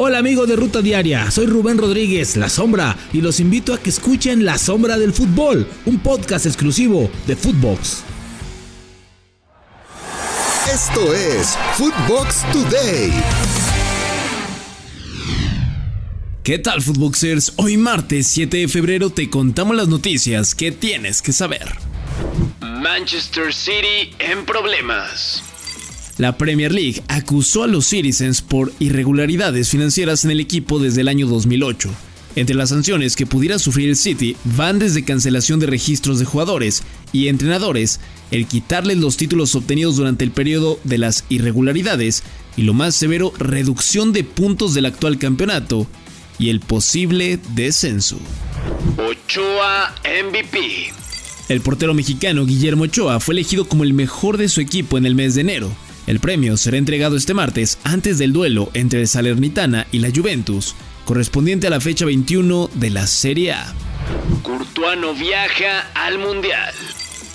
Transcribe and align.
Hola 0.00 0.18
amigos 0.18 0.46
de 0.46 0.54
Ruta 0.54 0.80
Diaria, 0.80 1.28
soy 1.28 1.46
Rubén 1.46 1.76
Rodríguez, 1.76 2.36
La 2.36 2.48
Sombra, 2.48 2.96
y 3.12 3.20
los 3.20 3.40
invito 3.40 3.74
a 3.74 3.80
que 3.80 3.90
escuchen 3.90 4.44
La 4.44 4.56
Sombra 4.56 4.96
del 4.96 5.12
Fútbol, 5.12 5.66
un 5.86 5.98
podcast 5.98 6.46
exclusivo 6.46 7.10
de 7.26 7.34
Footbox. 7.34 8.04
Esto 10.72 11.12
es 11.12 11.58
Footbox 11.74 12.44
Today. 12.52 13.10
¿Qué 16.44 16.60
tal 16.60 16.80
Footboxers? 16.80 17.54
Hoy 17.56 17.76
martes 17.76 18.28
7 18.28 18.56
de 18.56 18.68
febrero 18.68 19.10
te 19.10 19.28
contamos 19.28 19.74
las 19.74 19.88
noticias 19.88 20.54
que 20.54 20.70
tienes 20.70 21.22
que 21.22 21.32
saber. 21.32 21.66
Manchester 22.60 23.52
City 23.52 24.14
en 24.20 24.46
problemas. 24.46 25.42
La 26.18 26.36
Premier 26.36 26.72
League 26.72 27.00
acusó 27.06 27.62
a 27.62 27.68
los 27.68 27.86
Citizens 27.86 28.42
por 28.42 28.72
irregularidades 28.80 29.70
financieras 29.70 30.24
en 30.24 30.32
el 30.32 30.40
equipo 30.40 30.80
desde 30.80 31.02
el 31.02 31.08
año 31.08 31.28
2008. 31.28 31.90
Entre 32.34 32.56
las 32.56 32.70
sanciones 32.70 33.14
que 33.14 33.24
pudiera 33.24 33.60
sufrir 33.60 33.88
el 33.88 33.96
City 33.96 34.36
van 34.42 34.80
desde 34.80 35.04
cancelación 35.04 35.60
de 35.60 35.68
registros 35.68 36.18
de 36.18 36.24
jugadores 36.24 36.82
y 37.12 37.28
entrenadores, 37.28 38.00
el 38.32 38.46
quitarles 38.46 38.98
los 38.98 39.16
títulos 39.16 39.54
obtenidos 39.54 39.96
durante 39.96 40.24
el 40.24 40.32
periodo 40.32 40.80
de 40.82 40.98
las 40.98 41.24
irregularidades 41.28 42.24
y 42.56 42.62
lo 42.62 42.74
más 42.74 42.96
severo, 42.96 43.32
reducción 43.38 44.12
de 44.12 44.24
puntos 44.24 44.74
del 44.74 44.86
actual 44.86 45.18
campeonato 45.18 45.86
y 46.36 46.50
el 46.50 46.58
posible 46.58 47.38
descenso. 47.54 48.18
Ochoa 48.96 49.94
MVP. 50.04 50.92
El 51.48 51.60
portero 51.60 51.94
mexicano 51.94 52.44
Guillermo 52.44 52.84
Ochoa 52.84 53.20
fue 53.20 53.34
elegido 53.34 53.68
como 53.68 53.84
el 53.84 53.94
mejor 53.94 54.36
de 54.36 54.48
su 54.48 54.60
equipo 54.60 54.98
en 54.98 55.06
el 55.06 55.14
mes 55.14 55.36
de 55.36 55.42
enero. 55.42 55.87
El 56.08 56.20
premio 56.20 56.56
será 56.56 56.78
entregado 56.78 57.18
este 57.18 57.34
martes 57.34 57.78
antes 57.84 58.16
del 58.16 58.32
duelo 58.32 58.70
entre 58.72 59.02
el 59.02 59.08
Salernitana 59.08 59.86
y 59.92 59.98
la 59.98 60.08
Juventus, 60.08 60.74
correspondiente 61.04 61.66
a 61.66 61.70
la 61.70 61.82
fecha 61.82 62.06
21 62.06 62.70
de 62.76 62.88
la 62.88 63.06
Serie 63.06 63.52
A. 63.52 63.74
Courtois 64.42 64.98
no 64.98 65.12
viaja 65.12 65.80
al 65.94 66.18
Mundial. 66.18 66.72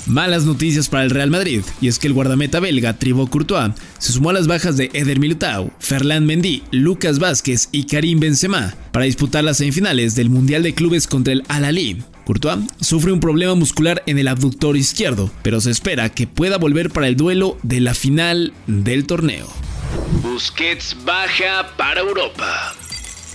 Malas 0.08 0.46
noticias 0.46 0.90
para 0.90 1.04
el 1.04 1.12
Real 1.12 1.30
Madrid, 1.30 1.62
y 1.82 1.88
es 1.88 2.00
que 2.00 2.08
el 2.08 2.14
guardameta 2.14 2.60
belga 2.60 2.94
Thibaut 2.94 3.30
Courtois 3.30 3.74
se 4.00 4.12
sumó 4.12 4.32
a 4.32 4.34
las 4.34 4.48
bajas 4.48 4.76
de 4.76 4.90
Eder 4.94 5.20
Militao, 5.20 5.72
Ferland 5.78 6.26
Mendy, 6.26 6.64
Lucas 6.72 7.20
Vázquez 7.20 7.70
y 7.72 7.84
Karim 7.84 8.20
Benzema 8.20 8.74
para 8.92 9.06
disputar 9.06 9.44
las 9.44 9.58
semifinales 9.58 10.16
del 10.16 10.32
Mundial 10.32 10.64
de 10.64 10.74
Clubes 10.74 11.06
contra 11.06 11.34
el 11.34 11.44
Al-Ali. 11.48 12.02
Courtois 12.26 12.60
sufre 12.80 13.12
un 13.12 13.20
problema 13.20 13.56
muscular 13.56 14.04
en 14.06 14.18
el 14.18 14.28
abductor 14.28 14.78
izquierdo, 14.78 15.30
pero 15.42 15.60
se 15.62 15.72
espera 15.72 16.10
que 16.10 16.28
pueda 16.28 16.58
volver 16.58 16.90
para 16.90 17.08
el 17.08 17.16
duelo 17.16 17.58
de 17.64 17.82
la 17.82 17.94
final 17.94 18.54
del 18.68 19.06
torneo. 19.06 19.48
Busquets 20.22 20.96
baja 21.04 21.76
para 21.78 22.02
Europa. 22.02 22.76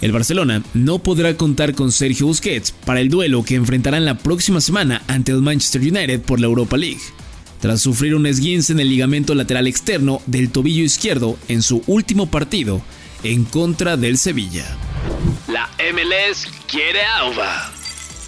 El 0.00 0.12
Barcelona 0.12 0.62
no 0.75 1.00
podrá 1.00 1.36
contar 1.36 1.75
con 1.75 1.91
Sergio 1.91 2.27
Busquets 2.27 2.70
para 2.70 3.00
el 3.00 3.08
duelo 3.08 3.42
que 3.42 3.56
enfrentarán 3.56 4.05
la 4.05 4.17
próxima 4.17 4.61
semana 4.61 5.02
ante 5.08 5.33
el 5.33 5.42
Manchester 5.42 5.83
United 5.83 6.20
por 6.23 6.41
la 6.41 6.47
Europa 6.47 6.77
League. 6.77 7.00
Tras 7.61 7.80
sufrir 7.80 8.14
un 8.14 8.27
esguince 8.27 8.73
en 8.73 8.80
el 8.80 8.89
ligamento 8.89 9.34
lateral 9.34 9.67
externo 9.67 10.23
del 10.27 10.50
tobillo 10.50 10.84
izquierdo 10.84 11.36
en 11.48 11.62
su 11.62 11.83
último 11.89 12.30
partido 12.30 12.80
en 13.25 13.45
contra 13.45 13.97
del 13.97 14.19
Sevilla. 14.19 14.64
La 15.48 15.69
MLS 15.92 16.47
quiere 16.69 17.02
a 17.02 17.25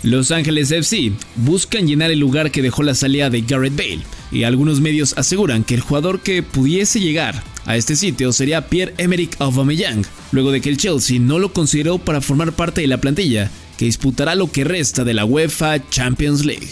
los 0.02 0.30
Ángeles 0.30 0.70
FC 0.70 1.12
buscan 1.36 1.86
llenar 1.86 2.10
el 2.10 2.18
lugar 2.18 2.50
que 2.50 2.62
dejó 2.62 2.82
la 2.82 2.94
salida 2.94 3.28
de 3.28 3.42
Garrett 3.42 3.76
Bale, 3.76 4.00
y 4.32 4.44
algunos 4.44 4.80
medios 4.80 5.14
aseguran 5.18 5.62
que 5.62 5.74
el 5.74 5.80
jugador 5.80 6.20
que 6.20 6.42
pudiese 6.42 7.00
llegar 7.00 7.42
a 7.66 7.76
este 7.76 7.96
sitio 7.96 8.32
sería 8.32 8.68
Pierre-Emerick 8.68 9.40
Aubameyang, 9.40 10.04
luego 10.32 10.52
de 10.52 10.60
que 10.60 10.70
el 10.70 10.78
Chelsea 10.78 11.20
no 11.20 11.38
lo 11.38 11.52
consideró 11.52 11.98
para 11.98 12.20
formar 12.20 12.52
parte 12.52 12.80
de 12.80 12.86
la 12.86 13.00
plantilla 13.00 13.50
que 13.76 13.84
disputará 13.84 14.34
lo 14.34 14.50
que 14.50 14.64
resta 14.64 15.04
de 15.04 15.14
la 15.14 15.24
UEFA 15.24 15.88
Champions 15.90 16.44
League. 16.44 16.68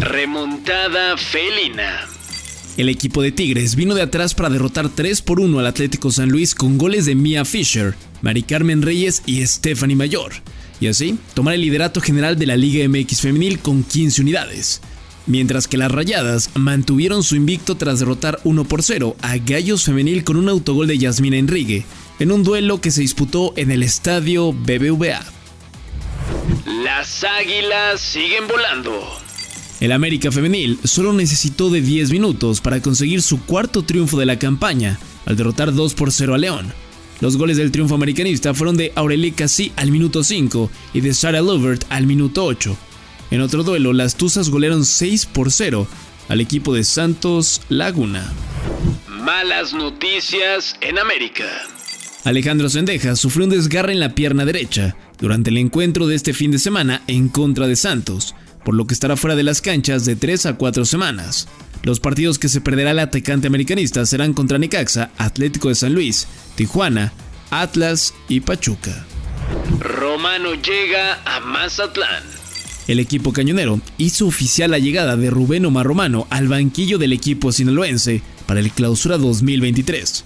Remontada 0.00 1.16
felina. 1.16 2.08
El 2.76 2.88
equipo 2.88 3.22
de 3.22 3.32
Tigres 3.32 3.76
vino 3.76 3.94
de 3.94 4.02
atrás 4.02 4.34
para 4.34 4.50
derrotar 4.50 4.88
3 4.88 5.22
por 5.22 5.40
1 5.40 5.58
al 5.58 5.66
Atlético 5.66 6.10
San 6.10 6.28
Luis 6.28 6.54
con 6.54 6.76
goles 6.76 7.06
de 7.06 7.14
Mia 7.14 7.44
Fisher, 7.44 7.94
Mari 8.20 8.42
Carmen 8.42 8.82
Reyes 8.82 9.22
y 9.26 9.46
Stephanie 9.46 9.96
Mayor 9.96 10.32
y 10.80 10.88
así 10.88 11.18
tomar 11.34 11.54
el 11.54 11.62
liderato 11.62 12.00
general 12.00 12.38
de 12.38 12.46
la 12.46 12.56
Liga 12.56 12.86
MX 12.88 13.20
femenil 13.20 13.58
con 13.58 13.82
15 13.82 14.22
unidades. 14.22 14.80
Mientras 15.26 15.68
que 15.68 15.78
las 15.78 15.90
Rayadas 15.90 16.50
mantuvieron 16.54 17.22
su 17.22 17.36
invicto 17.36 17.76
tras 17.76 17.98
derrotar 17.98 18.40
1 18.44 18.64
por 18.64 18.82
0 18.82 19.16
a 19.22 19.38
Gallos 19.38 19.84
Femenil 19.84 20.22
con 20.22 20.36
un 20.36 20.50
autogol 20.50 20.86
de 20.86 20.98
Yasmina 20.98 21.38
Enrique, 21.38 21.86
en 22.18 22.30
un 22.30 22.44
duelo 22.44 22.80
que 22.80 22.90
se 22.90 23.00
disputó 23.00 23.54
en 23.56 23.70
el 23.70 23.82
estadio 23.82 24.52
BBVA. 24.52 25.24
Las 26.84 27.24
águilas 27.24 28.00
siguen 28.00 28.46
volando. 28.46 29.00
El 29.80 29.92
América 29.92 30.30
Femenil 30.30 30.78
solo 30.84 31.12
necesitó 31.12 31.70
de 31.70 31.80
10 31.80 32.10
minutos 32.10 32.60
para 32.60 32.80
conseguir 32.80 33.22
su 33.22 33.40
cuarto 33.40 33.82
triunfo 33.82 34.18
de 34.18 34.26
la 34.26 34.38
campaña, 34.38 34.98
al 35.26 35.36
derrotar 35.36 35.72
2 35.72 35.94
por 35.94 36.12
0 36.12 36.34
a 36.34 36.38
León, 36.38 36.72
los 37.20 37.36
goles 37.36 37.56
del 37.56 37.70
triunfo 37.70 37.94
americanista 37.94 38.54
fueron 38.54 38.76
de 38.76 38.92
Aurelie 38.94 39.32
Cassi 39.32 39.72
al 39.76 39.90
minuto 39.90 40.24
5 40.24 40.70
y 40.92 41.00
de 41.00 41.14
Sarah 41.14 41.40
Lovert 41.40 41.84
al 41.88 42.06
minuto 42.06 42.44
8. 42.44 42.76
En 43.30 43.40
otro 43.40 43.62
duelo, 43.62 43.92
las 43.92 44.16
Tuzas 44.16 44.50
golearon 44.50 44.84
6 44.84 45.26
por 45.26 45.50
0 45.50 45.86
al 46.28 46.40
equipo 46.40 46.74
de 46.74 46.84
Santos 46.84 47.62
Laguna. 47.68 48.32
Malas 49.08 49.72
noticias 49.72 50.76
en 50.80 50.98
América. 50.98 51.44
Alejandro 52.24 52.68
Sendeja 52.68 53.16
sufrió 53.16 53.44
un 53.44 53.50
desgarre 53.50 53.92
en 53.92 54.00
la 54.00 54.14
pierna 54.14 54.44
derecha 54.44 54.96
durante 55.18 55.50
el 55.50 55.58
encuentro 55.58 56.06
de 56.06 56.14
este 56.14 56.32
fin 56.32 56.50
de 56.50 56.58
semana 56.58 57.02
en 57.06 57.28
contra 57.28 57.66
de 57.66 57.76
Santos, 57.76 58.34
por 58.64 58.74
lo 58.74 58.86
que 58.86 58.94
estará 58.94 59.16
fuera 59.16 59.36
de 59.36 59.42
las 59.42 59.60
canchas 59.60 60.04
de 60.04 60.16
3 60.16 60.46
a 60.46 60.54
4 60.54 60.84
semanas. 60.84 61.48
Los 61.84 62.00
partidos 62.00 62.38
que 62.38 62.48
se 62.48 62.62
perderá 62.62 62.92
el 62.92 62.98
atacante 62.98 63.46
americanista 63.46 64.06
serán 64.06 64.32
contra 64.32 64.58
Necaxa, 64.58 65.10
Atlético 65.18 65.68
de 65.68 65.74
San 65.74 65.92
Luis, 65.92 66.26
Tijuana, 66.54 67.12
Atlas 67.50 68.14
y 68.26 68.40
Pachuca. 68.40 69.04
Romano 69.80 70.54
llega 70.54 71.20
a 71.26 71.40
Mazatlán. 71.40 72.22
El 72.88 73.00
equipo 73.00 73.34
cañonero 73.34 73.80
hizo 73.98 74.26
oficial 74.26 74.70
la 74.70 74.78
llegada 74.78 75.16
de 75.16 75.28
Rubén 75.28 75.66
Omar 75.66 75.86
Romano 75.86 76.26
al 76.30 76.48
banquillo 76.48 76.96
del 76.96 77.12
equipo 77.12 77.52
sinaloense 77.52 78.22
para 78.46 78.60
el 78.60 78.70
clausura 78.70 79.18
2023. 79.18 80.24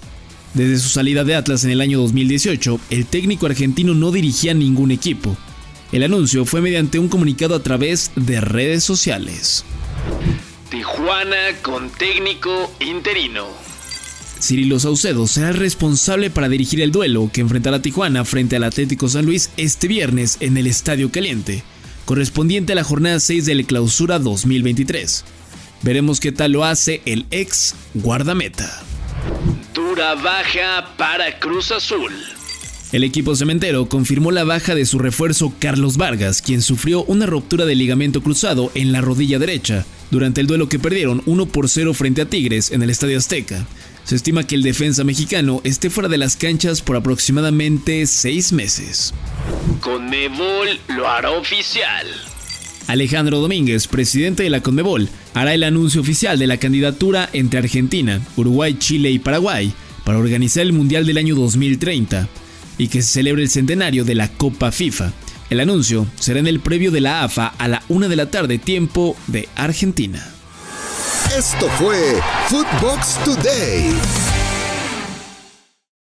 Desde 0.54 0.78
su 0.78 0.88
salida 0.88 1.24
de 1.24 1.34
Atlas 1.34 1.64
en 1.64 1.70
el 1.70 1.80
año 1.80 1.98
2018, 1.98 2.80
el 2.90 3.06
técnico 3.06 3.46
argentino 3.46 3.94
no 3.94 4.12
dirigía 4.12 4.54
ningún 4.54 4.92
equipo. 4.92 5.36
El 5.90 6.04
anuncio 6.04 6.44
fue 6.44 6.60
mediante 6.60 7.00
un 7.00 7.08
comunicado 7.08 7.56
a 7.56 7.62
través 7.64 8.12
de 8.14 8.40
redes 8.40 8.84
sociales. 8.84 9.64
Tijuana 10.70 11.56
con 11.62 11.88
técnico 11.88 12.70
interino. 12.80 13.46
Cirilo 14.38 14.78
Saucedo 14.78 15.26
será 15.26 15.48
el 15.48 15.54
responsable 15.54 16.28
para 16.28 16.50
dirigir 16.50 16.82
el 16.82 16.92
duelo 16.92 17.30
que 17.32 17.40
enfrentará 17.40 17.80
Tijuana 17.80 18.26
frente 18.26 18.56
al 18.56 18.64
Atlético 18.64 19.08
San 19.08 19.24
Luis 19.24 19.50
este 19.56 19.88
viernes 19.88 20.36
en 20.40 20.58
el 20.58 20.66
Estadio 20.66 21.10
Caliente, 21.10 21.62
correspondiente 22.04 22.74
a 22.74 22.76
la 22.76 22.84
jornada 22.84 23.18
6 23.18 23.46
de 23.46 23.54
la 23.54 23.62
clausura 23.62 24.18
2023. 24.18 25.24
Veremos 25.80 26.20
qué 26.20 26.32
tal 26.32 26.52
lo 26.52 26.64
hace 26.64 27.00
el 27.06 27.24
ex 27.30 27.74
guardameta. 27.94 28.82
Dura 29.72 30.16
baja 30.16 30.94
para 30.98 31.38
Cruz 31.38 31.72
Azul. 31.72 32.12
El 32.92 33.04
equipo 33.04 33.34
cementero 33.34 33.88
confirmó 33.88 34.32
la 34.32 34.44
baja 34.44 34.74
de 34.74 34.84
su 34.84 34.98
refuerzo 34.98 35.50
Carlos 35.58 35.96
Vargas, 35.96 36.42
quien 36.42 36.60
sufrió 36.60 37.04
una 37.04 37.24
ruptura 37.24 37.64
de 37.64 37.74
ligamento 37.74 38.22
cruzado 38.22 38.70
en 38.74 38.92
la 38.92 39.00
rodilla 39.00 39.38
derecha 39.38 39.86
durante 40.10 40.40
el 40.40 40.46
duelo 40.46 40.68
que 40.68 40.78
perdieron 40.78 41.22
1 41.26 41.46
por 41.46 41.68
0 41.68 41.94
frente 41.94 42.22
a 42.22 42.26
Tigres 42.26 42.70
en 42.70 42.82
el 42.82 42.90
Estadio 42.90 43.18
Azteca. 43.18 43.66
Se 44.04 44.16
estima 44.16 44.46
que 44.46 44.54
el 44.54 44.62
defensa 44.62 45.04
mexicano 45.04 45.60
esté 45.64 45.90
fuera 45.90 46.08
de 46.08 46.16
las 46.16 46.36
canchas 46.36 46.80
por 46.80 46.96
aproximadamente 46.96 48.06
seis 48.06 48.52
meses. 48.52 49.12
Conmebol 49.80 50.80
lo 50.88 51.06
hará 51.06 51.32
oficial. 51.32 52.06
Alejandro 52.86 53.40
Domínguez, 53.40 53.86
presidente 53.86 54.42
de 54.42 54.50
la 54.50 54.62
Conmebol, 54.62 55.10
hará 55.34 55.52
el 55.52 55.62
anuncio 55.62 56.00
oficial 56.00 56.38
de 56.38 56.46
la 56.46 56.56
candidatura 56.56 57.28
entre 57.34 57.58
Argentina, 57.58 58.22
Uruguay, 58.36 58.76
Chile 58.78 59.10
y 59.10 59.18
Paraguay 59.18 59.74
para 60.04 60.18
organizar 60.18 60.62
el 60.62 60.72
Mundial 60.72 61.04
del 61.04 61.18
año 61.18 61.34
2030 61.34 62.28
y 62.78 62.88
que 62.88 63.02
se 63.02 63.12
celebre 63.12 63.42
el 63.42 63.50
centenario 63.50 64.06
de 64.06 64.14
la 64.14 64.28
Copa 64.28 64.72
FIFA. 64.72 65.12
El 65.50 65.60
anuncio 65.60 66.06
será 66.20 66.40
en 66.40 66.46
el 66.46 66.60
previo 66.60 66.90
de 66.90 67.00
la 67.00 67.24
AFA 67.24 67.54
a 67.56 67.68
la 67.68 67.82
una 67.88 68.08
de 68.08 68.16
la 68.16 68.30
tarde 68.30 68.58
tiempo 68.58 69.16
de 69.28 69.48
Argentina. 69.56 70.34
Esto 71.36 71.68
fue 71.78 72.20
Footbox 72.48 73.18
Today. 73.24 73.94